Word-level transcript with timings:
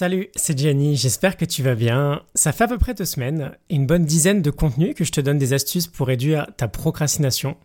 Salut, 0.00 0.28
c'est 0.36 0.56
Gianni, 0.56 0.94
j'espère 0.94 1.36
que 1.36 1.44
tu 1.44 1.64
vas 1.64 1.74
bien. 1.74 2.22
Ça 2.36 2.52
fait 2.52 2.62
à 2.62 2.68
peu 2.68 2.78
près 2.78 2.94
deux 2.94 3.04
semaines 3.04 3.50
une 3.68 3.84
bonne 3.84 4.04
dizaine 4.04 4.42
de 4.42 4.50
contenus 4.52 4.94
que 4.94 5.02
je 5.02 5.10
te 5.10 5.20
donne 5.20 5.38
des 5.38 5.54
astuces 5.54 5.88
pour 5.88 6.06
réduire 6.06 6.46
ta 6.56 6.68
procrastination. 6.68 7.56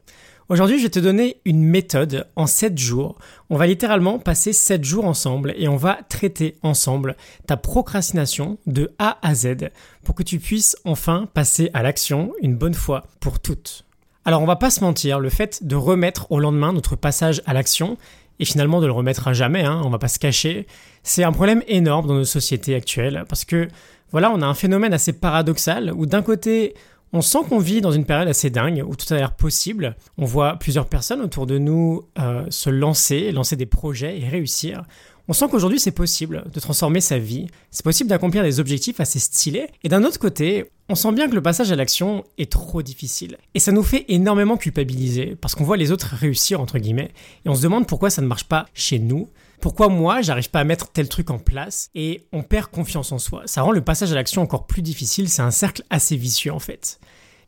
Aujourd'hui, 0.50 0.80
je 0.80 0.86
vais 0.86 0.90
te 0.90 0.98
donner 0.98 1.38
une 1.46 1.64
méthode 1.64 2.28
en 2.36 2.48
7 2.48 2.76
jours. 2.76 3.20
On 3.52 3.56
va 3.56 3.68
littéralement 3.68 4.18
passer 4.18 4.52
7 4.52 4.84
jours 4.84 5.06
ensemble 5.06 5.54
et 5.58 5.68
on 5.68 5.78
va 5.78 6.00
traiter 6.10 6.58
ensemble 6.64 7.18
ta 7.46 7.56
procrastination 7.56 8.58
de 8.66 8.96
A 8.98 9.20
à 9.22 9.36
Z 9.36 9.70
pour 10.04 10.16
que 10.16 10.24
tu 10.24 10.40
puisses 10.40 10.76
enfin 10.86 11.30
passer 11.36 11.70
à 11.76 11.84
l'action 11.84 12.34
une 12.42 12.56
bonne 12.56 12.74
fois 12.74 13.04
pour 13.20 13.42
toutes. 13.42 13.86
Alors 14.26 14.42
on 14.42 14.46
va 14.46 14.56
pas 14.56 14.70
se 14.70 14.80
mentir, 14.80 15.20
le 15.20 15.30
fait 15.30 15.68
de 15.68 15.76
remettre 15.76 16.32
au 16.32 16.40
lendemain 16.40 16.72
notre 16.72 16.96
passage 16.96 17.42
à 17.46 17.54
l'action 17.54 17.98
et 18.40 18.46
finalement 18.46 18.82
de 18.82 18.86
le 18.86 18.92
remettre 18.92 19.28
à 19.28 19.34
jamais, 19.34 19.64
hein, 19.64 19.82
on 19.84 19.90
va 19.90 20.00
pas 20.00 20.08
se 20.08 20.20
cacher, 20.20 20.68
c'est 21.04 21.24
un 21.24 21.32
problème 21.32 21.64
énorme 21.68 22.08
dans 22.08 22.16
nos 22.16 22.26
sociétés 22.26 22.76
actuelles 22.76 23.26
parce 23.28 23.46
que 23.46 23.68
voilà, 24.12 24.32
on 24.32 24.42
a 24.42 24.46
un 24.46 24.54
phénomène 24.54 24.94
assez 24.94 25.14
paradoxal 25.14 25.92
où 25.96 26.06
d'un 26.06 26.22
côté 26.22 26.76
on 27.14 27.22
sent 27.22 27.40
qu'on 27.48 27.60
vit 27.60 27.82
dans 27.82 27.92
une 27.92 28.06
période 28.06 28.28
assez 28.28 28.50
dingue 28.50 28.84
où 28.88 28.96
tout 28.96 29.12
a 29.14 29.18
l'air 29.18 29.36
possible. 29.36 29.96
On 30.18 30.26
voit 30.26 30.58
plusieurs 30.58 30.88
personnes 30.88 31.22
autour 31.22 31.46
de 31.46 31.60
nous 31.60 32.02
euh, 32.20 32.46
se 32.50 32.72
lancer, 32.72 33.32
lancer 33.32 33.56
des 33.56 33.68
projets 33.68 34.20
et 34.20 34.28
réussir. 34.28 34.84
On 35.28 35.34
sent 35.34 35.46
qu'aujourd'hui 35.50 35.80
c'est 35.80 35.92
possible 35.92 36.44
de 36.52 36.60
transformer 36.60 37.02
sa 37.02 37.18
vie, 37.18 37.48
c'est 37.72 37.84
possible 37.84 38.10
d'accomplir 38.10 38.44
des 38.44 38.60
objectifs 38.60 39.00
assez 39.00 39.20
stylés, 39.20 39.68
et 39.84 39.90
d'un 39.90 40.04
autre 40.04 40.20
côté, 40.20 40.66
on 40.90 40.96
sent 40.96 41.14
bien 41.14 41.30
que 41.30 41.36
le 41.36 41.42
passage 41.42 41.72
à 41.72 41.76
l'action 41.76 42.24
est 42.38 42.52
trop 42.52 42.82
difficile. 42.82 43.38
Et 43.54 43.60
ça 43.60 43.72
nous 43.72 43.84
fait 43.84 44.06
énormément 44.10 44.58
culpabiliser, 44.58 45.38
parce 45.40 45.56
qu'on 45.56 45.64
voit 45.64 45.78
les 45.78 45.92
autres 45.92 46.16
réussir, 46.16 46.60
entre 46.60 46.78
guillemets, 46.78 47.12
et 47.46 47.50
on 47.50 47.56
se 47.56 47.62
demande 47.62 47.88
pourquoi 47.88 48.10
ça 48.10 48.22
ne 48.22 48.28
marche 48.28 48.46
pas 48.46 48.66
chez 48.74 49.00
nous, 49.00 49.30
pourquoi 49.62 49.88
moi 49.88 50.22
j'arrive 50.22 50.50
pas 50.50 50.60
à 50.60 50.66
mettre 50.66 50.90
tel 50.90 51.08
truc 51.08 51.30
en 51.30 51.40
place, 51.40 51.90
et 51.96 52.26
on 52.34 52.44
perd 52.44 52.68
confiance 52.68 53.12
en 53.12 53.20
soi. 53.20 53.44
Ça 53.46 53.62
rend 53.62 53.72
le 53.72 53.82
passage 53.82 54.12
à 54.12 54.16
l'action 54.16 54.42
encore 54.42 54.68
plus 54.68 54.82
difficile, 54.82 55.30
c'est 55.30 55.42
un 55.42 55.52
cercle 55.52 55.84
assez 55.90 56.18
vicieux 56.18 56.52
en 56.52 56.60
fait. 56.60 57.00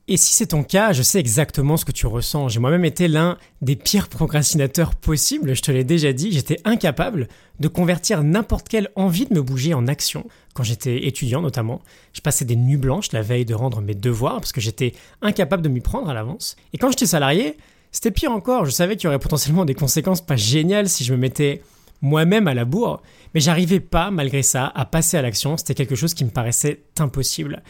Et 0.08 0.18
si 0.18 0.34
c'est 0.34 0.48
ton 0.48 0.64
cas, 0.64 0.94
je 0.94 1.02
sais 1.02 1.20
exactement 1.20 1.78
ce 1.78 1.86
que 1.86 1.92
tu 1.92 2.06
ressens. 2.06 2.50
J'ai 2.50 2.60
moi-même 2.60 2.86
été 2.86 3.08
l'un 3.08 3.40
des 3.64 3.76
pires 3.76 4.08
procrastinateurs 4.08 4.94
possibles, 4.94 5.56
je 5.56 5.64
te 5.64 5.72
l'ai 5.72 5.84
déjà 5.84 6.14
dit, 6.14 6.32
j'étais 6.32 6.58
incapable 6.64 7.28
de 7.60 7.68
convertir 7.68 8.22
n'importe 8.22 8.68
quelle 8.70 8.92
envie 8.96 9.26
de 9.26 9.34
me 9.34 9.42
bouger 9.42 9.74
en 9.74 9.88
action. 9.88 10.28
Quand 10.54 10.62
j'étais 10.62 11.08
étudiant 11.08 11.42
notamment, 11.42 11.82
je 12.14 12.22
passais 12.22 12.46
des 12.46 12.56
nuits 12.56 12.78
blanches 12.78 13.14
la 13.14 13.24
veille 13.24 13.46
de 13.46 13.56
rendre 13.56 13.82
mes 13.82 13.96
devoirs 13.96 14.36
parce 14.36 14.52
que 14.52 14.62
j'étais 14.62 14.94
incapable 15.24 15.64
de 15.64 15.70
m'y 15.70 15.82
prendre 15.82 16.08
à 16.08 16.14
l'avance. 16.14 16.56
Et 16.74 16.78
quand 16.78 16.92
j'étais 16.92 17.08
salarié, 17.08 17.58
c'était 17.92 18.12
pire 18.12 18.32
encore, 18.32 18.66
je 18.66 18.72
savais 18.72 18.98
qu'il 18.98 19.06
y 19.06 19.08
aurait 19.08 19.18
potentiellement 19.18 19.66
des 19.66 19.74
conséquences 19.74 20.22
pas 20.22 20.36
géniales 20.36 20.88
si 20.88 21.04
je 21.04 21.14
me 21.14 21.18
mettais 21.18 21.64
moi-même 22.02 22.48
à 22.48 22.54
la 22.54 22.66
bourre, 22.66 23.02
mais 23.34 23.40
j'arrivais 23.40 23.80
pas 23.80 24.12
malgré 24.12 24.44
ça 24.44 24.72
à 24.76 24.86
passer 24.86 25.18
à 25.18 25.24
l'action, 25.24 25.58
c'était 25.58 25.74
quelque 25.74 25.96
chose 25.96 26.14
qui 26.14 26.26
me 26.26 26.30
paraissait 26.30 26.84
impossible. 27.00 27.64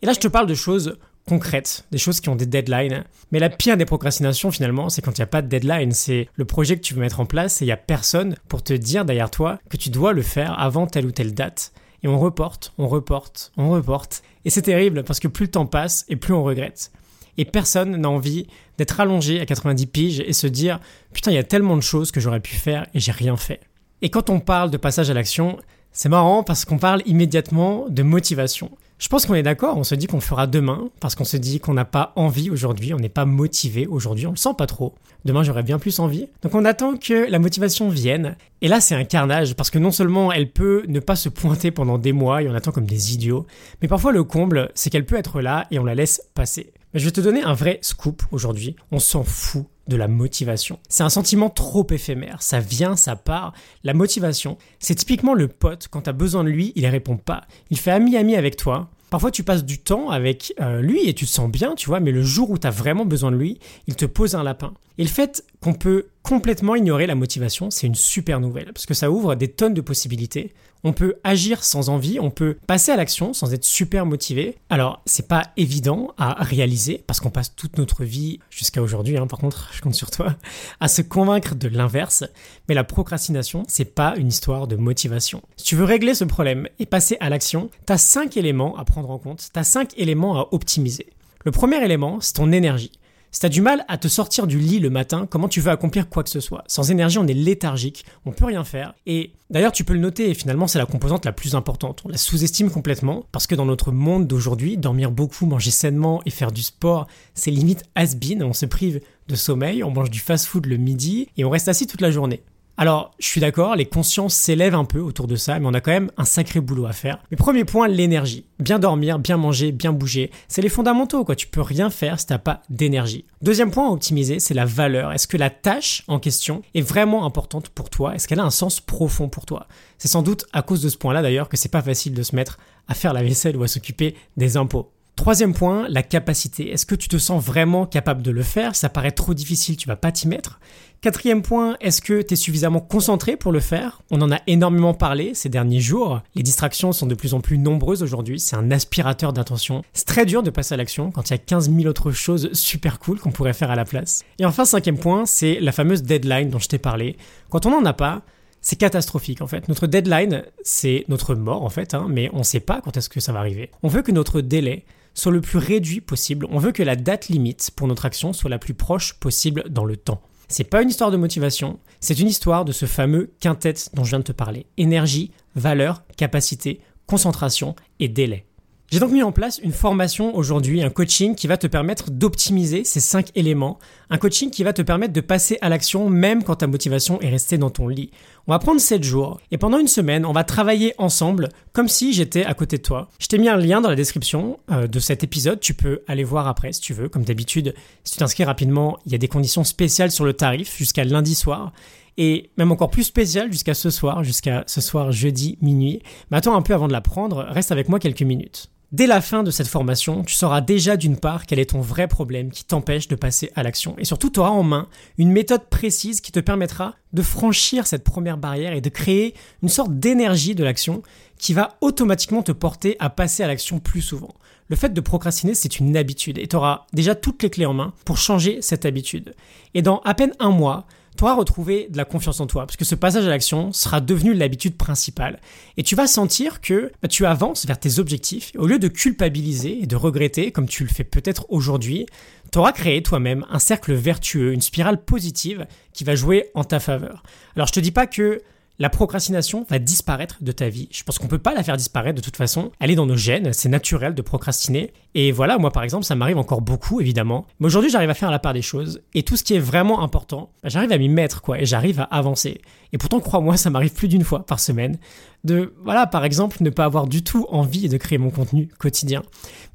Et 0.00 0.06
là 0.06 0.14
je 0.14 0.20
te 0.20 0.28
parle 0.28 0.46
de 0.46 0.54
choses 0.54 0.96
concrètes, 1.28 1.84
des 1.90 1.98
choses 1.98 2.20
qui 2.20 2.28
ont 2.28 2.36
des 2.36 2.46
deadlines. 2.46 3.04
Mais 3.30 3.38
la 3.38 3.50
pire 3.50 3.76
des 3.76 3.84
procrastinations 3.84 4.50
finalement, 4.50 4.88
c'est 4.88 5.02
quand 5.02 5.16
il 5.18 5.20
n'y 5.20 5.24
a 5.24 5.28
pas 5.28 5.42
de 5.42 5.48
deadline, 5.48 5.92
c'est 5.92 6.28
le 6.34 6.44
projet 6.44 6.76
que 6.76 6.82
tu 6.82 6.94
veux 6.94 7.00
mettre 7.00 7.20
en 7.20 7.26
place 7.26 7.60
et 7.60 7.64
il 7.64 7.68
n'y 7.68 7.72
a 7.72 7.76
personne 7.76 8.36
pour 8.48 8.62
te 8.62 8.72
dire 8.72 9.04
derrière 9.04 9.30
toi 9.30 9.58
que 9.70 9.76
tu 9.76 9.90
dois 9.90 10.12
le 10.12 10.22
faire 10.22 10.58
avant 10.58 10.86
telle 10.86 11.06
ou 11.06 11.12
telle 11.12 11.34
date. 11.34 11.72
Et 12.02 12.08
on 12.08 12.18
reporte, 12.18 12.72
on 12.78 12.88
reporte, 12.88 13.52
on 13.56 13.70
reporte. 13.70 14.22
Et 14.44 14.50
c'est 14.50 14.62
terrible 14.62 15.04
parce 15.04 15.20
que 15.20 15.28
plus 15.28 15.44
le 15.44 15.50
temps 15.52 15.66
passe 15.66 16.04
et 16.08 16.16
plus 16.16 16.34
on 16.34 16.42
regrette. 16.42 16.90
Et 17.38 17.44
personne 17.44 17.96
n'a 17.96 18.10
envie 18.10 18.46
d'être 18.76 19.00
allongé 19.00 19.40
à 19.40 19.46
90 19.46 19.86
piges 19.86 20.20
et 20.20 20.32
se 20.32 20.46
dire 20.46 20.80
putain 21.12 21.30
il 21.30 21.34
y 21.34 21.38
a 21.38 21.44
tellement 21.44 21.76
de 21.76 21.82
choses 21.82 22.10
que 22.10 22.20
j'aurais 22.20 22.40
pu 22.40 22.56
faire 22.56 22.86
et 22.94 23.00
j'ai 23.00 23.12
rien 23.12 23.36
fait. 23.36 23.60
Et 24.02 24.10
quand 24.10 24.30
on 24.30 24.40
parle 24.40 24.70
de 24.70 24.76
passage 24.76 25.10
à 25.10 25.14
l'action, 25.14 25.58
c'est 25.92 26.08
marrant 26.08 26.42
parce 26.42 26.64
qu'on 26.64 26.78
parle 26.78 27.02
immédiatement 27.06 27.86
de 27.88 28.02
motivation. 28.02 28.70
Je 29.02 29.08
pense 29.08 29.26
qu'on 29.26 29.34
est 29.34 29.42
d'accord, 29.42 29.76
on 29.78 29.82
se 29.82 29.96
dit 29.96 30.06
qu'on 30.06 30.20
fera 30.20 30.46
demain, 30.46 30.88
parce 31.00 31.16
qu'on 31.16 31.24
se 31.24 31.36
dit 31.36 31.58
qu'on 31.58 31.74
n'a 31.74 31.84
pas 31.84 32.12
envie 32.14 32.50
aujourd'hui, 32.50 32.94
on 32.94 32.98
n'est 32.98 33.08
pas 33.08 33.24
motivé 33.24 33.88
aujourd'hui, 33.88 34.28
on 34.28 34.30
le 34.30 34.36
sent 34.36 34.54
pas 34.56 34.68
trop. 34.68 34.94
Demain 35.24 35.42
j'aurais 35.42 35.64
bien 35.64 35.80
plus 35.80 35.98
envie. 35.98 36.28
Donc 36.42 36.54
on 36.54 36.64
attend 36.64 36.96
que 36.96 37.28
la 37.28 37.40
motivation 37.40 37.88
vienne. 37.88 38.36
Et 38.60 38.68
là 38.68 38.80
c'est 38.80 38.94
un 38.94 39.02
carnage, 39.02 39.56
parce 39.56 39.70
que 39.70 39.80
non 39.80 39.90
seulement 39.90 40.30
elle 40.30 40.52
peut 40.52 40.84
ne 40.86 41.00
pas 41.00 41.16
se 41.16 41.28
pointer 41.28 41.72
pendant 41.72 41.98
des 41.98 42.12
mois 42.12 42.42
et 42.42 42.48
on 42.48 42.54
attend 42.54 42.70
comme 42.70 42.86
des 42.86 43.12
idiots, 43.12 43.44
mais 43.82 43.88
parfois 43.88 44.12
le 44.12 44.22
comble, 44.22 44.70
c'est 44.76 44.88
qu'elle 44.88 45.04
peut 45.04 45.16
être 45.16 45.40
là 45.40 45.66
et 45.72 45.80
on 45.80 45.84
la 45.84 45.96
laisse 45.96 46.22
passer. 46.34 46.72
Mais 46.92 47.00
je 47.00 47.04
vais 47.06 47.12
te 47.12 47.20
donner 47.20 47.42
un 47.42 47.54
vrai 47.54 47.78
scoop 47.82 48.22
aujourd'hui, 48.32 48.76
on 48.90 48.98
s'en 48.98 49.24
fout 49.24 49.66
de 49.88 49.96
la 49.96 50.08
motivation. 50.08 50.78
C'est 50.88 51.02
un 51.02 51.08
sentiment 51.08 51.50
trop 51.50 51.86
éphémère, 51.90 52.42
ça 52.42 52.60
vient, 52.60 52.96
ça 52.96 53.16
part. 53.16 53.52
La 53.82 53.94
motivation, 53.94 54.58
c'est 54.78 54.94
typiquement 54.94 55.34
le 55.34 55.48
pote, 55.48 55.88
quand 55.90 56.02
t'as 56.02 56.12
besoin 56.12 56.44
de 56.44 56.50
lui, 56.50 56.72
il 56.76 56.86
répond 56.86 57.16
pas. 57.16 57.42
Il 57.70 57.78
fait 57.78 57.90
ami-ami 57.90 58.36
avec 58.36 58.56
toi, 58.56 58.90
Parfois, 59.12 59.30
tu 59.30 59.42
passes 59.44 59.66
du 59.66 59.76
temps 59.76 60.08
avec 60.08 60.54
euh, 60.58 60.80
lui 60.80 61.06
et 61.06 61.12
tu 61.12 61.26
te 61.26 61.30
sens 61.30 61.50
bien, 61.50 61.74
tu 61.74 61.86
vois, 61.90 62.00
mais 62.00 62.12
le 62.12 62.22
jour 62.22 62.48
où 62.50 62.56
tu 62.56 62.66
as 62.66 62.70
vraiment 62.70 63.04
besoin 63.04 63.30
de 63.30 63.36
lui, 63.36 63.58
il 63.86 63.94
te 63.94 64.06
pose 64.06 64.34
un 64.34 64.42
lapin. 64.42 64.72
Et 64.98 65.02
le 65.02 65.08
fait 65.08 65.44
qu'on 65.60 65.74
peut 65.74 66.06
complètement 66.22 66.74
ignorer 66.74 67.06
la 67.06 67.14
motivation, 67.14 67.70
c'est 67.70 67.86
une 67.86 67.94
super 67.94 68.40
nouvelle, 68.40 68.72
parce 68.72 68.86
que 68.86 68.94
ça 68.94 69.10
ouvre 69.10 69.34
des 69.34 69.48
tonnes 69.48 69.74
de 69.74 69.80
possibilités. 69.80 70.52
On 70.84 70.92
peut 70.92 71.14
agir 71.22 71.62
sans 71.62 71.90
envie, 71.90 72.18
on 72.18 72.30
peut 72.30 72.56
passer 72.66 72.90
à 72.90 72.96
l'action 72.96 73.32
sans 73.32 73.54
être 73.54 73.64
super 73.64 74.04
motivé. 74.04 74.56
Alors, 74.68 75.00
c'est 75.06 75.28
pas 75.28 75.52
évident 75.56 76.12
à 76.18 76.42
réaliser, 76.42 77.02
parce 77.06 77.20
qu'on 77.20 77.30
passe 77.30 77.54
toute 77.54 77.78
notre 77.78 78.04
vie, 78.04 78.40
jusqu'à 78.50 78.82
aujourd'hui, 78.82 79.16
hein, 79.16 79.26
par 79.28 79.38
contre, 79.38 79.70
je 79.72 79.80
compte 79.80 79.94
sur 79.94 80.10
toi, 80.10 80.34
à 80.80 80.88
se 80.88 81.02
convaincre 81.02 81.54
de 81.54 81.68
l'inverse. 81.68 82.24
Mais 82.68 82.74
la 82.74 82.84
procrastination, 82.84 83.62
c'est 83.68 83.94
pas 83.94 84.14
une 84.16 84.28
histoire 84.28 84.66
de 84.66 84.76
motivation. 84.76 85.42
Si 85.56 85.64
tu 85.64 85.76
veux 85.76 85.84
régler 85.84 86.14
ce 86.14 86.24
problème 86.24 86.68
et 86.80 86.86
passer 86.86 87.16
à 87.20 87.30
l'action, 87.30 87.70
t'as 87.86 87.98
cinq 87.98 88.36
éléments 88.36 88.76
à 88.76 88.84
prendre 88.84 89.10
en 89.10 89.18
compte, 89.18 89.48
t'as 89.52 89.64
cinq 89.64 89.96
éléments 89.96 90.36
à 90.38 90.48
optimiser. 90.50 91.06
Le 91.44 91.50
premier 91.50 91.84
élément, 91.84 92.20
c'est 92.20 92.34
ton 92.34 92.52
énergie. 92.52 92.92
Si 93.34 93.40
t'as 93.40 93.48
du 93.48 93.62
mal 93.62 93.82
à 93.88 93.96
te 93.96 94.08
sortir 94.08 94.46
du 94.46 94.58
lit 94.58 94.78
le 94.78 94.90
matin, 94.90 95.26
comment 95.26 95.48
tu 95.48 95.62
veux 95.62 95.70
accomplir 95.70 96.10
quoi 96.10 96.22
que 96.22 96.28
ce 96.28 96.38
soit? 96.38 96.64
Sans 96.66 96.90
énergie, 96.90 97.16
on 97.16 97.26
est 97.26 97.32
léthargique, 97.32 98.04
on 98.26 98.32
peut 98.32 98.44
rien 98.44 98.62
faire. 98.62 98.92
Et 99.06 99.32
d'ailleurs, 99.48 99.72
tu 99.72 99.84
peux 99.84 99.94
le 99.94 100.00
noter, 100.00 100.34
finalement, 100.34 100.66
c'est 100.66 100.78
la 100.78 100.84
composante 100.84 101.24
la 101.24 101.32
plus 101.32 101.54
importante. 101.54 102.02
On 102.04 102.10
la 102.10 102.18
sous-estime 102.18 102.70
complètement, 102.70 103.24
parce 103.32 103.46
que 103.46 103.54
dans 103.54 103.64
notre 103.64 103.90
monde 103.90 104.26
d'aujourd'hui, 104.26 104.76
dormir 104.76 105.10
beaucoup, 105.10 105.46
manger 105.46 105.70
sainement 105.70 106.20
et 106.26 106.30
faire 106.30 106.52
du 106.52 106.62
sport, 106.62 107.06
c'est 107.32 107.50
limite 107.50 107.84
has-been. 107.94 108.42
On 108.42 108.52
se 108.52 108.66
prive 108.66 109.00
de 109.28 109.34
sommeil, 109.34 109.82
on 109.82 109.90
mange 109.90 110.10
du 110.10 110.20
fast-food 110.20 110.66
le 110.66 110.76
midi, 110.76 111.28
et 111.38 111.46
on 111.46 111.50
reste 111.50 111.68
assis 111.68 111.86
toute 111.86 112.02
la 112.02 112.10
journée. 112.10 112.42
Alors, 112.78 113.10
je 113.18 113.26
suis 113.26 113.40
d'accord, 113.40 113.76
les 113.76 113.84
consciences 113.84 114.34
s'élèvent 114.34 114.74
un 114.74 114.86
peu 114.86 114.98
autour 115.00 115.26
de 115.26 115.36
ça, 115.36 115.58
mais 115.58 115.66
on 115.66 115.74
a 115.74 115.80
quand 115.80 115.90
même 115.90 116.10
un 116.16 116.24
sacré 116.24 116.60
boulot 116.60 116.86
à 116.86 116.92
faire. 116.92 117.18
Mais 117.30 117.36
premier 117.36 117.64
point, 117.64 117.86
l'énergie. 117.86 118.46
Bien 118.58 118.78
dormir, 118.78 119.18
bien 119.18 119.36
manger, 119.36 119.72
bien 119.72 119.92
bouger, 119.92 120.30
c'est 120.48 120.62
les 120.62 120.70
fondamentaux, 120.70 121.24
quoi. 121.24 121.36
Tu 121.36 121.46
peux 121.46 121.60
rien 121.60 121.90
faire 121.90 122.18
si 122.18 122.26
t'as 122.26 122.38
pas 122.38 122.62
d'énergie. 122.70 123.26
Deuxième 123.42 123.70
point 123.70 123.88
à 123.88 123.92
optimiser, 123.92 124.40
c'est 124.40 124.54
la 124.54 124.64
valeur. 124.64 125.12
Est-ce 125.12 125.28
que 125.28 125.36
la 125.36 125.50
tâche 125.50 126.02
en 126.08 126.18
question 126.18 126.62
est 126.74 126.80
vraiment 126.80 127.26
importante 127.26 127.68
pour 127.68 127.90
toi? 127.90 128.14
Est-ce 128.14 128.26
qu'elle 128.26 128.40
a 128.40 128.44
un 128.44 128.50
sens 128.50 128.80
profond 128.80 129.28
pour 129.28 129.44
toi? 129.44 129.66
C'est 129.98 130.08
sans 130.08 130.22
doute 130.22 130.46
à 130.52 130.62
cause 130.62 130.82
de 130.82 130.88
ce 130.88 130.96
point-là 130.96 131.22
d'ailleurs 131.22 131.48
que 131.48 131.56
c'est 131.56 131.68
pas 131.68 131.82
facile 131.82 132.14
de 132.14 132.22
se 132.22 132.34
mettre 132.34 132.58
à 132.88 132.94
faire 132.94 133.12
la 133.12 133.22
vaisselle 133.22 133.56
ou 133.56 133.62
à 133.62 133.68
s'occuper 133.68 134.14
des 134.36 134.56
impôts. 134.56 134.90
Troisième 135.16 135.52
point, 135.52 135.86
la 135.88 136.02
capacité. 136.02 136.70
Est-ce 136.70 136.86
que 136.86 136.94
tu 136.94 137.06
te 137.06 137.18
sens 137.18 137.44
vraiment 137.44 137.86
capable 137.86 138.22
de 138.22 138.30
le 138.30 138.42
faire? 138.42 138.74
Ça 138.74 138.88
paraît 138.88 139.12
trop 139.12 139.34
difficile, 139.34 139.76
tu 139.76 139.86
vas 139.86 139.96
pas 139.96 140.10
t'y 140.10 140.26
mettre. 140.26 140.58
Quatrième 141.02 141.42
point, 141.42 141.76
est-ce 141.80 142.00
que 142.00 142.22
tu 142.22 142.34
es 142.34 142.36
suffisamment 142.36 142.80
concentré 142.80 143.36
pour 143.36 143.52
le 143.52 143.60
faire? 143.60 144.02
On 144.10 144.22
en 144.22 144.32
a 144.32 144.38
énormément 144.46 144.94
parlé 144.94 145.34
ces 145.34 145.48
derniers 145.48 145.80
jours. 145.80 146.22
Les 146.34 146.42
distractions 146.42 146.92
sont 146.92 147.06
de 147.06 147.14
plus 147.14 147.34
en 147.34 147.40
plus 147.40 147.58
nombreuses 147.58 148.02
aujourd'hui. 148.02 148.40
C'est 148.40 148.56
un 148.56 148.70
aspirateur 148.70 149.32
d'attention. 149.32 149.82
C'est 149.92 150.06
très 150.06 150.24
dur 150.24 150.42
de 150.42 150.50
passer 150.50 150.74
à 150.74 150.76
l'action 150.76 151.10
quand 151.10 151.28
il 151.28 151.32
y 151.32 151.34
a 151.34 151.38
15 151.38 151.70
000 151.70 151.86
autres 151.86 152.12
choses 152.12 152.52
super 152.52 152.98
cool 152.98 153.18
qu'on 153.18 153.32
pourrait 153.32 153.52
faire 153.52 153.70
à 153.70 153.76
la 153.76 153.84
place. 153.84 154.24
Et 154.38 154.46
enfin, 154.46 154.64
cinquième 154.64 154.98
point, 154.98 155.26
c'est 155.26 155.60
la 155.60 155.72
fameuse 155.72 156.04
deadline 156.04 156.50
dont 156.50 156.58
je 156.60 156.68
t'ai 156.68 156.78
parlé. 156.78 157.16
Quand 157.50 157.66
on 157.66 157.70
n'en 157.70 157.84
a 157.84 157.92
pas, 157.92 158.22
c'est 158.60 158.76
catastrophique 158.76 159.42
en 159.42 159.46
fait. 159.46 159.68
Notre 159.68 159.86
deadline, 159.86 160.44
c'est 160.62 161.04
notre 161.08 161.34
mort 161.34 161.64
en 161.64 161.68
fait, 161.68 161.94
hein, 161.94 162.06
mais 162.08 162.30
on 162.32 162.38
ne 162.38 162.44
sait 162.44 162.60
pas 162.60 162.80
quand 162.80 162.96
est-ce 162.96 163.08
que 163.08 163.20
ça 163.20 163.32
va 163.32 163.40
arriver. 163.40 163.70
On 163.82 163.88
veut 163.88 164.02
que 164.02 164.12
notre 164.12 164.40
délai 164.40 164.84
soit 165.14 165.32
le 165.32 165.40
plus 165.40 165.58
réduit 165.58 166.00
possible. 166.00 166.46
On 166.50 166.58
veut 166.58 166.72
que 166.72 166.82
la 166.82 166.96
date 166.96 167.28
limite 167.28 167.70
pour 167.76 167.86
notre 167.88 168.06
action 168.06 168.32
soit 168.32 168.50
la 168.50 168.58
plus 168.58 168.74
proche 168.74 169.14
possible 169.14 169.64
dans 169.68 169.84
le 169.84 169.96
temps. 169.96 170.22
C'est 170.48 170.64
pas 170.64 170.82
une 170.82 170.90
histoire 170.90 171.10
de 171.10 171.16
motivation, 171.16 171.78
c'est 172.00 172.18
une 172.18 172.28
histoire 172.28 172.64
de 172.64 172.72
ce 172.72 172.84
fameux 172.84 173.32
quintet 173.40 173.74
dont 173.94 174.04
je 174.04 174.10
viens 174.10 174.18
de 174.18 174.24
te 174.24 174.32
parler. 174.32 174.66
Énergie, 174.76 175.30
valeur, 175.54 176.02
capacité, 176.16 176.80
concentration 177.06 177.74
et 178.00 178.08
délai. 178.08 178.46
J'ai 178.92 179.00
donc 179.00 179.10
mis 179.10 179.22
en 179.22 179.32
place 179.32 179.58
une 179.62 179.72
formation 179.72 180.36
aujourd'hui, 180.36 180.82
un 180.82 180.90
coaching 180.90 181.34
qui 181.34 181.46
va 181.46 181.56
te 181.56 181.66
permettre 181.66 182.10
d'optimiser 182.10 182.84
ces 182.84 183.00
cinq 183.00 183.30
éléments, 183.34 183.78
un 184.10 184.18
coaching 184.18 184.50
qui 184.50 184.64
va 184.64 184.74
te 184.74 184.82
permettre 184.82 185.14
de 185.14 185.22
passer 185.22 185.56
à 185.62 185.70
l'action 185.70 186.10
même 186.10 186.44
quand 186.44 186.56
ta 186.56 186.66
motivation 186.66 187.18
est 187.22 187.30
restée 187.30 187.56
dans 187.56 187.70
ton 187.70 187.88
lit. 187.88 188.10
On 188.46 188.52
va 188.52 188.58
prendre 188.58 188.82
7 188.82 189.02
jours 189.02 189.40
et 189.50 189.56
pendant 189.56 189.78
une 189.78 189.88
semaine, 189.88 190.26
on 190.26 190.32
va 190.32 190.44
travailler 190.44 190.92
ensemble 190.98 191.48
comme 191.72 191.88
si 191.88 192.12
j'étais 192.12 192.44
à 192.44 192.52
côté 192.52 192.76
de 192.76 192.82
toi. 192.82 193.08
Je 193.18 193.28
t'ai 193.28 193.38
mis 193.38 193.48
un 193.48 193.56
lien 193.56 193.80
dans 193.80 193.88
la 193.88 193.96
description 193.96 194.60
euh, 194.70 194.86
de 194.86 195.00
cet 195.00 195.24
épisode, 195.24 195.58
tu 195.58 195.72
peux 195.72 196.02
aller 196.06 196.22
voir 196.22 196.46
après 196.46 196.74
si 196.74 196.82
tu 196.82 196.92
veux. 196.92 197.08
Comme 197.08 197.24
d'habitude, 197.24 197.74
si 198.04 198.12
tu 198.12 198.18
t'inscris 198.18 198.44
rapidement, 198.44 198.98
il 199.06 199.12
y 199.12 199.14
a 199.14 199.18
des 199.18 199.26
conditions 199.26 199.64
spéciales 199.64 200.10
sur 200.10 200.26
le 200.26 200.34
tarif 200.34 200.76
jusqu'à 200.76 201.04
lundi 201.04 201.34
soir. 201.34 201.72
et 202.18 202.50
même 202.58 202.70
encore 202.70 202.90
plus 202.90 203.04
spéciale 203.04 203.50
jusqu'à 203.50 203.72
ce 203.72 203.88
soir, 203.88 204.22
jusqu'à 204.22 204.64
ce 204.66 204.82
soir 204.82 205.12
jeudi 205.12 205.56
minuit. 205.62 206.02
Mais 206.30 206.36
attends 206.36 206.54
un 206.54 206.60
peu 206.60 206.74
avant 206.74 206.88
de 206.88 206.92
la 206.92 207.00
prendre, 207.00 207.46
reste 207.48 207.72
avec 207.72 207.88
moi 207.88 207.98
quelques 207.98 208.20
minutes. 208.20 208.68
Dès 208.92 209.06
la 209.06 209.22
fin 209.22 209.42
de 209.42 209.50
cette 209.50 209.68
formation, 209.68 210.22
tu 210.22 210.34
sauras 210.34 210.60
déjà 210.60 210.98
d'une 210.98 211.16
part 211.16 211.46
quel 211.46 211.58
est 211.58 211.70
ton 211.70 211.80
vrai 211.80 212.08
problème 212.08 212.50
qui 212.50 212.62
t'empêche 212.62 213.08
de 213.08 213.16
passer 213.16 213.50
à 213.54 213.62
l'action. 213.62 213.94
Et 213.96 214.04
surtout, 214.04 214.28
tu 214.28 214.38
auras 214.38 214.50
en 214.50 214.62
main 214.62 214.86
une 215.16 215.32
méthode 215.32 215.64
précise 215.70 216.20
qui 216.20 216.30
te 216.30 216.40
permettra 216.40 216.94
de 217.14 217.22
franchir 217.22 217.86
cette 217.86 218.04
première 218.04 218.36
barrière 218.36 218.74
et 218.74 218.82
de 218.82 218.90
créer 218.90 219.32
une 219.62 219.70
sorte 219.70 219.98
d'énergie 219.98 220.54
de 220.54 220.62
l'action 220.62 221.02
qui 221.38 221.54
va 221.54 221.78
automatiquement 221.80 222.42
te 222.42 222.52
porter 222.52 222.96
à 222.98 223.08
passer 223.08 223.42
à 223.42 223.46
l'action 223.46 223.78
plus 223.78 224.02
souvent. 224.02 224.34
Le 224.68 224.76
fait 224.76 224.92
de 224.92 225.00
procrastiner, 225.00 225.54
c'est 225.54 225.78
une 225.78 225.96
habitude 225.96 226.36
et 226.36 226.46
tu 226.46 226.56
auras 226.56 226.84
déjà 226.92 227.14
toutes 227.14 227.42
les 227.42 227.48
clés 227.48 227.64
en 227.64 227.72
main 227.72 227.94
pour 228.04 228.18
changer 228.18 228.60
cette 228.60 228.84
habitude. 228.84 229.34
Et 229.72 229.80
dans 229.80 230.00
à 230.00 230.12
peine 230.12 230.34
un 230.38 230.50
mois, 230.50 230.86
retrouvé 231.30 231.88
de 231.88 231.96
la 231.96 232.04
confiance 232.04 232.40
en 232.40 232.46
toi, 232.46 232.66
parce 232.66 232.76
que 232.76 232.84
ce 232.84 232.94
passage 232.94 233.24
à 233.24 233.28
l'action 233.28 233.72
sera 233.72 234.00
devenu 234.00 234.34
l'habitude 234.34 234.76
principale. 234.76 235.40
Et 235.76 235.82
tu 235.82 235.94
vas 235.94 236.06
sentir 236.06 236.60
que 236.60 236.92
bah, 237.00 237.08
tu 237.08 237.24
avances 237.24 237.66
vers 237.66 237.78
tes 237.78 237.98
objectifs, 237.98 238.52
au 238.58 238.66
lieu 238.66 238.78
de 238.78 238.88
culpabiliser 238.88 239.82
et 239.82 239.86
de 239.86 239.96
regretter, 239.96 240.50
comme 240.50 240.68
tu 240.68 240.82
le 240.82 240.90
fais 240.90 241.04
peut-être 241.04 241.46
aujourd'hui, 241.48 242.06
tu 242.50 242.58
auras 242.58 242.72
créé 242.72 243.02
toi-même 243.02 243.46
un 243.50 243.58
cercle 243.58 243.94
vertueux, 243.94 244.52
une 244.52 244.60
spirale 244.60 245.02
positive 245.04 245.66
qui 245.92 246.04
va 246.04 246.14
jouer 246.14 246.50
en 246.54 246.64
ta 246.64 246.80
faveur. 246.80 247.22
Alors 247.54 247.68
je 247.68 247.72
te 247.72 247.80
dis 247.80 247.92
pas 247.92 248.06
que 248.06 248.42
la 248.78 248.88
procrastination 248.88 249.66
va 249.68 249.78
disparaître 249.78 250.36
de 250.40 250.50
ta 250.50 250.68
vie. 250.68 250.88
Je 250.90 251.02
pense 251.04 251.18
qu'on 251.18 251.26
peut 251.26 251.38
pas 251.38 251.54
la 251.54 251.62
faire 251.62 251.76
disparaître 251.76 252.16
de 252.16 252.24
toute 252.24 252.36
façon. 252.36 252.72
Elle 252.80 252.90
est 252.90 252.94
dans 252.94 253.06
nos 253.06 253.16
gènes, 253.16 253.52
c'est 253.52 253.68
naturel 253.68 254.14
de 254.14 254.22
procrastiner. 254.22 254.92
Et 255.14 255.30
voilà, 255.30 255.58
moi 255.58 255.70
par 255.70 255.82
exemple, 255.82 256.04
ça 256.04 256.14
m'arrive 256.14 256.38
encore 256.38 256.62
beaucoup 256.62 257.00
évidemment. 257.00 257.46
Mais 257.60 257.66
aujourd'hui, 257.66 257.90
j'arrive 257.90 258.10
à 258.10 258.14
faire 258.14 258.30
la 258.30 258.38
part 258.38 258.54
des 258.54 258.62
choses. 258.62 259.00
Et 259.14 259.22
tout 259.22 259.36
ce 259.36 259.44
qui 259.44 259.54
est 259.54 259.60
vraiment 259.60 260.02
important, 260.02 260.50
bah, 260.62 260.68
j'arrive 260.68 260.92
à 260.92 260.98
m'y 260.98 261.08
mettre 261.08 261.42
quoi. 261.42 261.60
Et 261.60 261.66
j'arrive 261.66 262.00
à 262.00 262.04
avancer. 262.04 262.60
Et 262.92 262.98
pourtant, 262.98 263.20
crois-moi, 263.20 263.56
ça 263.56 263.70
m'arrive 263.70 263.92
plus 263.92 264.08
d'une 264.08 264.24
fois 264.24 264.44
par 264.44 264.58
semaine. 264.58 264.98
De, 265.44 265.74
voilà, 265.84 266.06
par 266.06 266.24
exemple, 266.24 266.58
ne 266.60 266.70
pas 266.70 266.84
avoir 266.84 267.06
du 267.06 267.22
tout 267.22 267.46
envie 267.50 267.88
de 267.88 267.96
créer 267.96 268.18
mon 268.18 268.30
contenu 268.30 268.68
quotidien. 268.78 269.22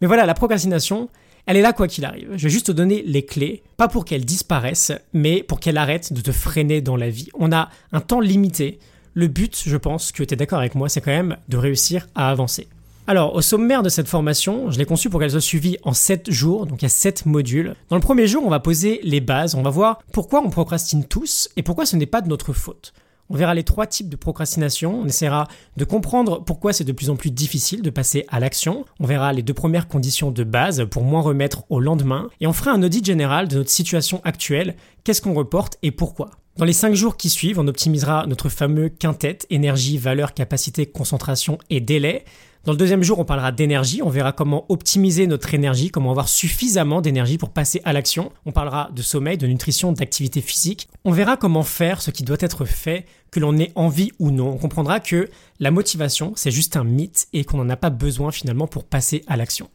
Mais 0.02 0.08
voilà, 0.08 0.26
la 0.26 0.34
procrastination, 0.34 1.10
elle 1.48 1.56
est 1.56 1.62
là 1.62 1.74
quoi 1.74 1.88
qu'il 1.88 2.04
arrive. 2.04 2.30
Je 2.36 2.44
vais 2.44 2.50
juste 2.50 2.68
te 2.68 2.72
donner 2.74 3.02
les 3.06 3.26
clés, 3.26 3.64
pas 3.78 3.88
pour 3.88 4.04
qu'elle 4.04 4.26
disparaisse, 4.26 4.92
mais 5.14 5.42
pour 5.44 5.62
qu'elle 5.62 5.78
arrête 5.78 6.12
de 6.12 6.20
te 6.20 6.34
freiner 6.34 6.82
dans 6.82 6.98
la 6.98 7.10
vie. 7.10 7.30
On 7.34 7.54
a 7.54 7.70
un 7.94 8.02
temps 8.02 8.20
limité. 8.20 8.80
Le 9.14 9.28
but, 9.28 9.64
je 9.66 9.78
pense 9.78 10.12
que 10.12 10.24
tu 10.24 10.34
es 10.34 10.38
d'accord 10.38 10.60
avec 10.60 10.76
moi, 10.76 10.90
c'est 10.90 11.00
quand 11.00 11.12
même 11.12 11.38
de 11.48 11.58
réussir 11.58 12.08
à 12.16 12.30
avancer. 12.30 12.68
Alors, 13.08 13.34
au 13.34 13.42
sommaire 13.42 13.82
de 13.82 13.88
cette 13.88 14.10
formation, 14.10 14.70
je 14.70 14.78
l'ai 14.78 14.84
conçue 14.84 15.10
pour 15.10 15.22
qu'elle 15.22 15.32
soit 15.32 15.40
suivie 15.40 15.78
en 15.84 15.94
7 15.94 16.30
jours, 16.30 16.66
donc 16.66 16.82
il 16.82 16.86
y 16.86 16.88
a 16.88 16.90
7 16.90 17.26
modules. 17.26 17.74
Dans 17.90 17.96
le 17.96 18.02
premier 18.02 18.28
jour, 18.28 18.44
on 18.46 18.50
va 18.50 18.60
poser 18.60 19.00
les 19.04 19.22
bases, 19.22 19.56
on 19.56 19.62
va 19.62 19.70
voir 19.70 20.00
pourquoi 20.12 20.42
on 20.46 20.50
procrastine 20.50 21.06
tous 21.06 21.48
et 21.56 21.64
pourquoi 21.64 21.86
ce 21.86 21.96
n'est 21.96 22.06
pas 22.06 22.20
de 22.20 22.28
notre 22.28 22.52
faute. 22.52 22.94
On 23.30 23.36
verra 23.36 23.54
les 23.54 23.64
trois 23.64 23.88
types 23.88 24.10
de 24.10 24.16
procrastination, 24.16 25.02
on 25.02 25.06
essaiera 25.06 25.48
de 25.76 25.84
comprendre 25.84 26.44
pourquoi 26.44 26.72
c'est 26.72 26.84
de 26.84 26.92
plus 26.92 27.10
en 27.10 27.16
plus 27.16 27.32
difficile 27.32 27.82
de 27.82 27.90
passer 27.90 28.26
à 28.30 28.40
l'action, 28.40 28.86
on 29.00 29.06
verra 29.06 29.34
les 29.34 29.44
deux 29.44 29.54
premières 29.54 29.88
conditions 29.88 30.32
de 30.32 30.44
base 30.44 30.86
pour 30.90 31.04
moins 31.04 31.22
remettre 31.22 31.64
au 31.70 31.80
lendemain, 31.80 32.30
et 32.40 32.48
on 32.48 32.54
fera 32.54 32.72
un 32.72 32.82
audit 32.82 33.06
général 33.06 33.48
de 33.48 33.58
notre 33.58 33.70
situation 33.70 34.22
actuelle, 34.24 34.76
qu'est-ce 35.04 35.22
qu'on 35.22 35.34
reporte 35.34 35.78
et 35.84 35.92
pourquoi? 35.92 36.32
Dans 36.58 36.66
les 36.66 36.74
5 36.74 36.96
jours 36.96 37.18
qui 37.18 37.30
suivent, 37.30 37.60
on 37.60 37.68
optimisera 37.68 38.26
notre 38.26 38.50
fameux 38.50 38.90
quintet, 38.90 39.38
énergie, 39.52 40.00
valeur, 40.00 40.34
capacité, 40.34 40.88
concentration 40.88 41.60
et 41.70 41.82
délai. 41.82 42.26
Dans 42.66 42.72
le 42.72 42.80
deuxième 42.80 43.04
jour, 43.04 43.20
on 43.20 43.26
parlera 43.26 43.52
d'énergie, 43.52 44.02
on 44.02 44.10
verra 44.10 44.32
comment 44.32 44.66
optimiser 44.68 45.28
notre 45.28 45.54
énergie, 45.54 45.92
comment 45.92 46.10
avoir 46.10 46.28
suffisamment 46.28 47.00
d'énergie 47.00 47.38
pour 47.38 47.52
passer 47.52 47.80
à 47.86 47.94
l'action. 47.94 48.32
On 48.48 48.52
parlera 48.52 48.90
de 48.92 49.04
sommeil, 49.04 49.38
de 49.38 49.46
nutrition, 49.46 49.92
d'activité 49.92 50.42
physique. 50.42 50.90
On 51.06 51.12
verra 51.12 51.38
comment 51.38 51.62
faire 51.62 52.02
ce 52.02 52.10
qui 52.10 52.24
doit 52.24 52.38
être 52.40 52.66
fait, 52.66 53.06
que 53.30 53.40
l'on 53.40 53.56
ait 53.60 53.72
envie 53.76 54.12
ou 54.18 54.32
non. 54.32 54.50
On 54.50 54.58
comprendra 54.58 55.00
que 55.00 55.30
la 55.60 55.70
motivation, 55.70 56.34
c'est 56.36 56.50
juste 56.50 56.76
un 56.76 56.84
mythe 56.84 57.28
et 57.34 57.44
qu'on 57.44 57.58
n'en 57.58 57.70
a 57.70 57.78
pas 57.78 57.92
besoin 57.92 58.32
finalement 58.32 58.66
pour 58.66 58.84
passer 58.84 59.24
à 59.28 59.38
l'action. 59.38 59.70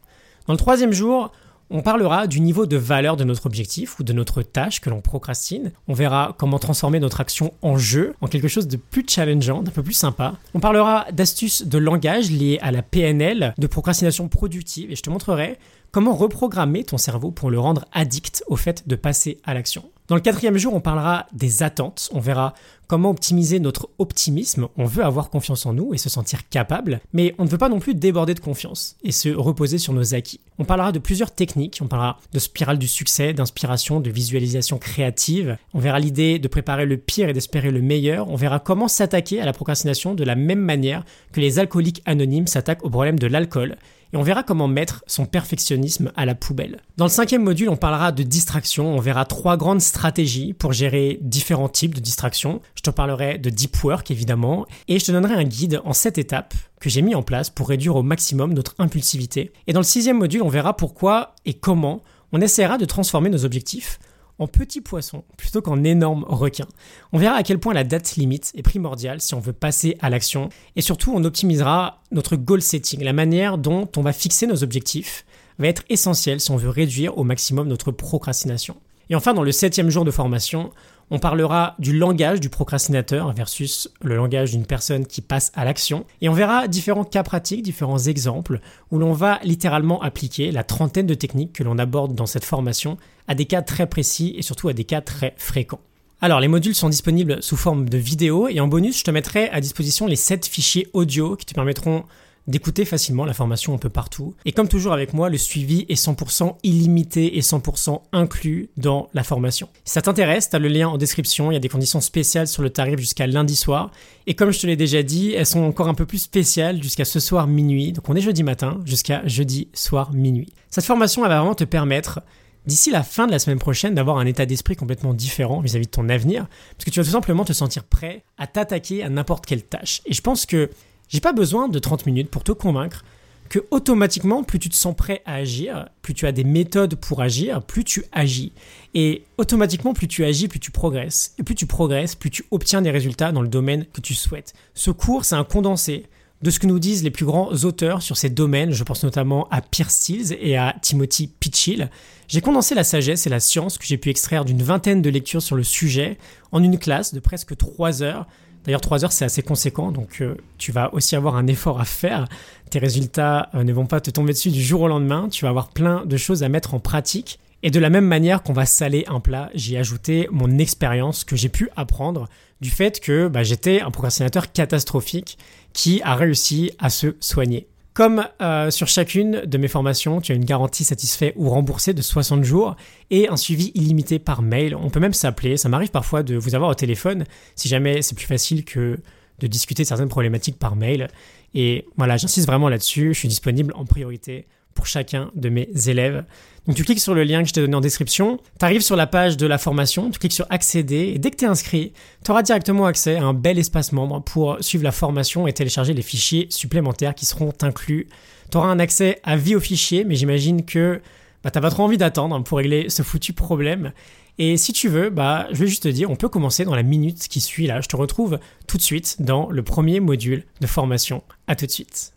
Dans 0.49 0.52
le 0.52 0.58
troisième 0.58 0.93
jour, 0.93 1.31
on 1.73 1.81
parlera 1.81 2.27
du 2.27 2.41
niveau 2.41 2.67
de 2.67 2.77
valeur 2.77 3.17
de 3.17 3.25
notre 3.25 3.47
objectif 3.47 3.99
ou 3.99 4.05
de 4.05 4.13
notre 4.13 4.43
tâche 4.43 4.81
que 4.81 4.91
l'on 4.91 5.01
procrastine. 5.01 5.73
On 5.89 5.95
verra 5.95 6.37
comment 6.39 6.59
transformer 6.59 7.01
notre 7.01 7.21
action 7.21 7.55
en 7.63 7.79
jeu, 7.79 8.15
en 8.21 8.29
quelque 8.29 8.49
chose 8.49 8.69
de 8.69 8.77
plus 8.77 9.05
challengeant, 9.09 9.63
d'un 9.63 9.71
peu 9.71 9.83
plus 9.83 9.95
sympa. 9.95 10.35
On 10.55 10.61
parlera 10.61 11.07
d'astuces 11.13 11.67
de 11.67 11.79
langage 11.79 12.31
liées 12.31 12.59
à 12.61 12.71
la 12.71 12.83
PNL, 12.83 13.55
de 13.57 13.67
procrastination 13.67 14.29
productive, 14.29 14.91
et 14.91 14.97
je 14.97 15.03
te 15.03 15.11
montrerai 15.11 15.59
comment 15.91 16.15
reprogrammer 16.15 16.85
ton 16.85 16.99
cerveau 16.99 17.31
pour 17.31 17.51
le 17.51 17.59
rendre 17.59 17.87
addict 17.93 18.45
au 18.49 18.57
fait 18.57 18.87
de 18.87 18.95
passer 18.95 19.39
à 19.45 19.55
l'action. 19.55 19.85
Dans 20.09 20.17
le 20.17 20.21
quatrième 20.21 20.59
jour, 20.59 20.75
on 20.75 20.81
parlera 20.81 21.27
des 21.33 21.63
attentes. 21.63 22.11
On 22.13 22.19
verra 22.19 22.55
comment 22.89 23.11
optimiser 23.11 23.61
notre 23.61 23.89
optimisme. 23.99 24.69
On 24.77 24.85
veut 24.85 25.05
avoir 25.05 25.31
confiance 25.31 25.65
en 25.65 25.73
nous 25.73 25.95
et 25.95 25.99
se 25.99 26.11
sentir 26.11 26.49
capable, 26.49 27.01
mais 27.13 27.35
on 27.39 27.45
ne 27.45 27.49
veut 27.49 27.57
pas 27.57 27.69
non 27.69 27.79
plus 27.79 27.95
déborder 27.95 28.35
de 28.35 28.41
confiance 28.41 28.97
et 29.05 29.13
se 29.13 29.29
reposer 29.29 29.79
sur 29.79 29.93
nos 29.93 30.15
acquis. 30.15 30.41
On 30.59 30.65
parlera 30.65 30.93
de 30.93 30.99
plusieurs 30.99 31.31
techniques. 31.31 31.79
On 31.81 31.87
parlera 31.87 32.19
de 32.33 32.39
spirale 32.39 32.79
du 32.79 32.89
succès, 32.89 33.33
d'inspiration, 33.33 34.01
de 34.01 34.11
visualisation 34.11 34.79
créative. 34.79 35.57
On 35.73 35.79
verra 35.79 36.01
l'idée 36.01 36.39
de 36.39 36.49
préparer 36.49 36.85
le 36.85 36.97
pire 36.99 37.29
et 37.29 37.33
d'espérer 37.33 37.71
le 37.71 37.81
meilleur. 37.81 38.29
On 38.29 38.37
verra 38.37 38.59
comment 38.59 38.89
s'attaquer 38.89 39.41
à 39.41 39.47
la 39.47 39.53
procrastination 39.53 40.15
de 40.15 40.25
la 40.25 40.35
même 40.35 40.61
manière 40.61 41.05
que 41.33 41.41
les 41.41 41.61
alcooliques 41.61 42.03
anonymes 42.07 42.49
s'attaquent 42.49 42.85
au 42.85 42.91
problème 42.91 43.19
de 43.19 43.29
l'alcool 43.29 43.77
et 44.13 44.17
on 44.17 44.23
verra 44.23 44.43
comment 44.43 44.69
mettre 44.69 45.03
son 45.07 45.25
perfectionnisme 45.25 46.13
à 46.17 46.27
la 46.27 46.35
poubelle. 46.35 46.81
Dans 46.97 47.07
le 47.07 47.11
cinquième 47.11 47.43
module, 47.43 47.71
on 47.71 47.77
parlera 47.77 48.13
de 48.13 48.23
distraction, 48.23 48.95
on 48.95 49.01
verra 49.01 49.25
trois 49.25 49.57
grandes 49.57 49.81
stratégies 49.93 50.55
pour 50.55 50.73
gérer 50.73 51.19
différents 51.21 51.69
types 51.69 51.94
de 51.94 52.00
distractions. 52.00 52.61
Je 52.75 52.83
te 52.83 52.91
parlerai 52.91 53.39
de 53.39 53.50
deep 53.50 53.83
work 53.85 54.11
évidemment, 54.11 54.67
et 54.89 54.99
je 54.99 55.05
te 55.05 55.12
donnerai 55.12 55.35
un 55.35 55.44
guide 55.44 55.81
en 55.85 55.93
sept 55.93 56.19
étapes 56.19 56.55
que 56.81 56.89
j'ai 56.89 57.03
mis 57.03 57.15
en 57.15 57.23
place 57.23 57.50
pour 57.50 57.69
réduire 57.69 57.97
au 57.97 58.03
maximum 58.03 58.55
notre 58.55 58.75
impulsivité. 58.79 59.53
Et 59.67 59.73
dans 59.73 59.81
le 59.81 59.85
sixième 59.85 60.19
module, 60.19 60.43
on 60.43 60.49
verra 60.49 60.75
pourquoi 60.77 61.35
et 61.44 61.55
comment 61.55 62.03
on 62.33 62.41
essaiera 62.41 62.79
de 62.79 62.87
transformer 62.87 63.29
nos 63.29 63.44
objectifs 63.44 63.99
en 64.39 64.47
petit 64.47 64.81
poisson 64.81 65.25
plutôt 65.37 65.61
qu'en 65.61 65.85
énorme 65.85 66.25
requin. 66.27 66.67
On 67.12 67.19
verra 67.19 67.37
à 67.37 67.43
quel 67.43 67.59
point 67.59 67.75
la 67.75 67.85
date 67.85 68.17
limite 68.17 68.50
est 68.56 68.62
primordiale 68.62 69.21
si 69.21 69.35
on 69.35 69.41
veut 69.41 69.53
passer 69.53 69.97
à 70.00 70.11
l'action 70.11 70.49
et 70.75 70.81
surtout 70.81 71.12
on 71.15 71.25
optimisera 71.25 72.00
notre 72.11 72.37
goal 72.37 72.62
setting, 72.62 73.05
la 73.05 73.12
manière 73.12 73.59
dont 73.59 73.89
on 73.97 74.03
va 74.03 74.12
fixer 74.12 74.47
nos 74.47 74.65
objectifs 74.65 75.25
va 75.59 75.69
être 75.69 75.85
essentielle 75.91 76.41
si 76.41 76.50
on 76.50 76.56
veut 76.56 76.71
réduire 76.71 77.19
au 77.19 77.25
maximum 77.25 77.69
notre 77.69 77.93
procrastination. 77.93 78.77
Et 79.11 79.15
enfin, 79.15 79.35
dans 79.35 79.43
le 79.43 79.53
septième 79.53 79.91
jour 79.91 80.05
de 80.05 80.11
formation, 80.11 80.71
on 81.11 81.19
parlera 81.19 81.75
du 81.79 81.97
langage 81.97 82.41
du 82.41 82.49
procrastinateur 82.49 83.33
versus 83.35 83.91
le 84.01 84.17
langage 84.17 84.53
d'une 84.53 84.65
personne 84.65 85.07
qui 85.07 85.21
passe 85.21 85.53
à 85.55 85.65
l'action. 85.65 86.07
Et 86.23 86.29
on 86.31 86.33
verra 86.33 86.69
différents 86.69 87.05
cas 87.05 87.23
pratiques, 87.23 87.63
différents 87.63 87.99
exemples 87.99 88.61
où 88.91 88.99
l'on 88.99 89.13
va 89.13 89.39
littéralement 89.44 90.01
appliquer 90.01 90.51
la 90.53 90.65
trentaine 90.65 91.06
de 91.06 91.15
techniques 91.15 91.53
que 91.53 91.65
l'on 91.65 91.79
aborde 91.79 92.15
dans 92.15 92.27
cette 92.27 92.47
formation 92.47 92.97
à 93.29 93.35
des 93.35 93.44
cas 93.44 93.61
très 93.61 93.87
précis 93.87 94.35
et 94.39 94.43
surtout 94.43 94.69
à 94.69 94.73
des 94.73 94.85
cas 94.85 95.03
très 95.03 95.35
fréquents. 95.37 95.81
Alors, 96.23 96.41
les 96.41 96.49
modules 96.49 96.75
sont 96.75 96.89
disponibles 96.89 97.43
sous 97.43 97.56
forme 97.56 97.89
de 97.89 97.99
vidéo 97.99 98.49
et 98.49 98.61
en 98.61 98.69
bonus, 98.69 98.99
je 99.01 99.05
te 99.05 99.11
mettrai 99.11 99.51
à 99.51 99.61
disposition 99.61 100.06
les 100.06 100.17
7 100.17 100.47
fichiers 100.47 100.89
audio 100.93 101.37
qui 101.37 101.44
te 101.44 101.53
permettront 101.53 102.05
d'écouter 102.46 102.84
facilement 102.84 103.25
la 103.25 103.34
formation 103.34 103.75
un 103.75 103.79
peu 103.79 103.89
partout. 103.89 104.34
Et 104.44 104.53
comme 104.53 104.69
toujours 104.69 104.93
avec 104.93 105.13
moi, 105.13 105.29
le 105.29 105.39
suivi 105.39 105.87
est 105.89 105.94
100% 105.94 106.56
illimité 106.63 107.37
et 107.37 107.41
100% 107.41 108.03
inclus 108.13 108.70
dans 108.77 109.08
la 109.15 109.22
formation. 109.22 109.69
Si 109.84 109.93
ça 109.94 110.03
t'intéresse, 110.03 110.51
tu 110.51 110.56
as 110.56 110.58
le 110.58 110.69
lien 110.69 110.89
en 110.89 110.99
description, 110.99 111.51
il 111.51 111.55
y 111.55 111.56
a 111.56 111.61
des 111.61 111.69
conditions 111.69 112.01
spéciales 112.01 112.49
sur 112.49 112.63
le 112.63 112.70
tarif 112.70 112.99
jusqu'à 112.99 113.27
lundi 113.27 113.56
soir. 113.56 113.91
Et 114.27 114.34
comme 114.34 114.53
je 114.53 114.61
te 114.61 114.67
l'ai 114.67 114.77
déjà 114.77 115.03
dit, 115.03 115.32
elles 115.32 115.46
sont 115.46 115.63
encore 115.63 115.89
un 115.89 115.94
peu 115.94 116.06
plus 116.06 116.19
spéciales 116.19 116.82
jusqu'à 116.82 117.05
ce 117.05 117.20
soir 117.20 117.46
minuit. 117.46 117.93
Donc 117.93 118.08
on 118.08 118.15
est 118.15 118.20
jeudi 118.20 118.43
matin 118.43 118.81
jusqu'à 118.84 119.27
jeudi 119.27 119.69
soir 119.72 120.13
minuit. 120.13 120.53
Cette 120.70 120.84
formation, 120.84 121.25
elle 121.25 121.31
va 121.31 121.39
vraiment 121.39 121.55
te 121.55 121.65
permettre 121.65 122.20
d'ici 122.67 122.91
la 122.91 123.03
fin 123.03 123.27
de 123.27 123.32
la 123.32 123.39
semaine 123.39 123.58
prochaine 123.58 123.94
d'avoir 123.94 124.19
un 124.19 124.27
état 124.27 124.46
d'esprit 124.46 124.77
complètement 124.77 125.15
différent 125.15 125.61
vis-à-vis 125.61 125.84
-vis 125.84 125.91
de 125.91 125.91
ton 125.91 126.08
avenir, 126.08 126.46
parce 126.77 126.84
que 126.84 126.91
tu 126.91 127.01
vas 127.01 127.05
tout 127.05 127.11
simplement 127.11 127.44
te 127.44 127.53
sentir 127.53 127.84
prêt 127.84 128.25
à 128.39 128.46
t'attaquer 128.46 129.03
à 129.03 129.08
n'importe 129.08 129.46
quelle 129.46 129.65
tâche. 129.65 130.01
Et 130.06 130.13
je 130.13 130.20
pense 130.20 130.46
que 130.46 130.70
j'ai 131.13 131.21
pas 131.21 131.33
besoin 131.33 131.69
de 131.69 131.79
30 131.79 132.07
minutes 132.07 132.31
pour 132.31 132.43
te 132.43 132.53
convaincre 132.53 133.05
que 133.51 133.59
automatiquement, 133.71 134.45
plus 134.45 134.59
tu 134.59 134.71
te 134.71 134.75
sens 134.75 134.97
prêt 134.97 135.21
à 135.27 135.35
agir, 135.35 135.91
plus 136.01 136.15
tu 136.15 136.27
as 136.27 136.33
des 136.33 136.43
méthodes 136.43 136.95
pour 136.95 137.21
agir, 137.21 137.61
plus 137.61 137.85
tu 137.85 138.03
agis. 138.11 138.53
Et 138.95 139.25
automatiquement, 139.37 139.93
plus 139.93 140.09
tu 140.09 140.25
agis, 140.25 140.49
plus 140.49 140.59
tu 140.59 140.71
progresses. 140.71 141.35
Et 141.39 141.43
plus 141.43 141.55
tu 141.55 141.67
progresses, 141.67 142.15
plus 142.15 142.31
tu 142.31 142.45
obtiens 142.51 142.81
des 142.81 142.91
résultats 142.91 143.31
dans 143.31 143.43
le 143.43 143.49
domaine 143.49 143.85
que 143.93 144.01
tu 144.01 144.15
souhaites. 144.15 144.55
Ce 144.73 144.91
cours, 144.91 145.27
c'est 145.27 145.35
un 145.35 145.45
condensé 145.45 146.07
de 146.41 146.51
ce 146.51 146.59
que 146.59 146.67
nous 146.67 146.79
disent 146.79 147.05
les 147.05 147.11
plus 147.11 147.27
grands 147.27 147.53
auteurs 147.65 148.01
sur 148.01 148.17
ces 148.17 148.31
domaines. 148.31 148.73
Je 148.73 148.85
pense 148.85 149.05
notamment 149.05 149.47
à 149.51 149.61
Pierre 149.61 149.91
Stills 149.91 150.35
et 150.41 150.57
à 150.57 150.75
Timothy 150.81 151.27
Pitchill. 151.27 151.91
J'ai 152.29 152.41
condensé 152.41 152.75
la 152.75 152.85
sagesse 152.85 153.27
et 153.27 153.31
la 153.31 153.39
science 153.39 153.77
que 153.77 153.85
j'ai 153.85 153.99
pu 153.99 154.09
extraire 154.09 154.47
d'une 154.47 154.63
vingtaine 154.63 155.03
de 155.03 155.11
lectures 155.11 155.43
sur 155.43 155.57
le 155.57 155.63
sujet 155.63 156.17
en 156.53 156.63
une 156.63 156.79
classe 156.79 157.13
de 157.13 157.21
presque 157.21 157.55
3 157.55 158.03
heures 158.03 158.27
D'ailleurs, 158.65 158.81
3 158.81 159.05
heures, 159.05 159.13
c'est 159.13 159.25
assez 159.25 159.43
conséquent, 159.43 159.91
donc 159.91 160.21
euh, 160.21 160.37
tu 160.59 160.71
vas 160.71 160.95
aussi 160.95 161.17
avoir 161.17 161.37
un 161.37 161.47
effort 161.47 161.81
à 161.81 161.85
faire. 161.85 162.27
Tes 162.71 162.79
résultats 162.79 163.51
euh, 163.55 163.65
ne 163.65 163.73
vont 163.73 163.87
pas 163.87 164.01
te 164.01 164.11
tomber 164.11 164.33
dessus 164.33 164.51
du 164.51 164.63
jour 164.63 164.83
au 164.83 164.89
lendemain. 164.89 165.29
Tu 165.31 165.45
vas 165.45 165.49
avoir 165.49 165.69
plein 165.69 166.05
de 166.07 166.17
choses 166.17 166.43
à 166.43 166.49
mettre 166.49 166.75
en 166.75 166.79
pratique. 166.79 167.39
Et 167.65 167.71
de 167.71 167.79
la 167.79 167.91
même 167.91 168.07
manière 168.07 168.43
qu'on 168.43 168.53
va 168.53 168.67
saler 168.67 169.05
un 169.09 169.21
plat, 169.21 169.51
j'ai 169.55 169.79
ajouté 169.79 170.29
mon 170.33 170.59
expérience 170.59 171.25
que 171.25 171.37
j'ai 171.37 171.49
pu 171.49 171.71
apprendre 171.77 172.29
du 172.61 172.71
fait 172.71 173.01
que 173.01 173.29
bah, 173.29 173.43
j'étais 173.43 173.81
un 173.81 173.91
procrastinateur 173.91 174.53
catastrophique 174.53 175.39
qui 175.73 176.03
a 176.03 176.15
réussi 176.15 176.73
à 176.79 176.91
se 176.91 177.17
soigner. 177.21 177.69
Comme 177.94 178.27
euh, 178.41 178.70
sur 178.70 178.89
chacune 178.89 179.43
de 179.44 179.58
mes 179.58 179.69
formations, 179.69 180.22
tu 180.22 180.32
as 180.32 180.34
une 180.34 180.46
garantie 180.46 180.82
satisfait 180.82 181.34
ou 181.37 181.51
remboursée 181.51 181.93
de 181.93 182.01
60 182.01 182.43
jours 182.43 182.75
et 183.11 183.29
un 183.29 183.37
suivi 183.37 183.70
illimité 183.75 184.19
par 184.19 184.41
mail. 184.41 184.75
On 184.75 184.89
peut 184.89 185.01
même 185.01 185.13
s'appeler. 185.13 185.58
Ça 185.58 185.69
m'arrive 185.69 185.91
parfois 185.91 186.22
de 186.22 186.37
vous 186.37 186.55
avoir 186.55 186.70
au 186.70 186.75
téléphone 186.75 187.25
si 187.55 187.69
jamais 187.69 188.01
c'est 188.01 188.15
plus 188.15 188.27
facile 188.27 188.65
que 188.65 188.99
de 189.41 189.46
discuter 189.46 189.82
de 189.82 189.89
certaines 189.89 190.08
problématiques 190.08 190.58
par 190.58 190.75
mail. 190.75 191.08
Et 191.55 191.87
voilà, 191.99 192.17
j'insiste 192.17 192.46
vraiment 192.46 192.70
là-dessus. 192.70 193.13
Je 193.13 193.19
suis 193.19 193.29
disponible 193.29 193.75
en 193.77 193.84
priorité 193.84 194.46
pour 194.74 194.86
chacun 194.86 195.31
de 195.34 195.48
mes 195.48 195.69
élèves. 195.86 196.24
Donc 196.67 196.76
tu 196.76 196.84
cliques 196.84 197.00
sur 197.00 197.14
le 197.14 197.24
lien 197.24 197.43
que 197.43 197.48
je 197.48 197.55
t'ai 197.55 197.60
donné 197.60 197.74
en 197.74 197.81
description, 197.81 198.38
tu 198.58 198.64
arrives 198.64 198.82
sur 198.82 198.94
la 198.94 199.08
page 199.08 199.36
de 199.36 199.46
la 199.46 199.58
formation, 199.58 200.10
tu 200.10 200.20
cliques 200.20 200.32
sur 200.32 200.46
accéder 200.48 201.12
et 201.14 201.19
dès 201.19 201.31
que 201.32 201.36
tu 201.36 201.44
es 201.44 201.48
inscrit, 201.48 201.93
tu 202.24 202.31
auras 202.31 202.43
directement 202.43 202.86
accès 202.86 203.17
à 203.17 203.24
un 203.24 203.34
bel 203.34 203.58
espace 203.58 203.91
membre 203.91 204.22
pour 204.22 204.58
suivre 204.60 204.84
la 204.84 204.93
formation 204.93 205.48
et 205.48 205.52
télécharger 205.52 205.93
les 205.93 206.02
fichiers 206.02 206.46
supplémentaires 206.50 207.17
qui 207.17 207.26
seront 207.26 207.52
inclus. 207.62 208.06
Tu 208.50 208.58
auras 208.58 208.69
un 208.69 208.79
accès 208.79 209.19
à 209.24 209.36
vie 209.36 209.56
aux 209.56 209.60
fichiers, 209.60 210.05
mais 210.05 210.14
j'imagine 210.14 210.64
que 210.64 211.00
bah, 211.43 211.50
tu 211.50 211.60
pas 211.60 211.70
trop 211.70 211.82
envie 211.82 211.98
d'attendre 211.98 212.41
pour 212.44 212.58
régler 212.58 212.88
ce 212.88 213.02
foutu 213.02 213.32
problème. 213.32 213.93
Et 214.38 214.56
si 214.56 214.72
tu 214.72 214.88
veux, 214.88 215.10
bah, 215.10 215.46
je 215.50 215.58
vais 215.58 215.67
juste 215.67 215.82
te 215.82 215.88
dire, 215.88 216.10
on 216.10 216.17
peut 216.17 216.29
commencer 216.29 216.64
dans 216.64 216.74
la 216.74 216.82
minute 216.82 217.29
qui 217.29 217.41
suit 217.41 217.67
là. 217.67 217.81
Je 217.81 217.88
te 217.88 217.96
retrouve 217.96 218.38
tout 218.67 218.76
de 218.76 218.82
suite 218.82 219.17
dans 219.20 219.50
le 219.50 219.62
premier 219.62 220.00
module 220.00 220.44
de 220.60 220.67
formation. 220.67 221.22
À 221.46 221.56
tout 221.56 221.67
de 221.67 221.70
suite. 221.70 222.12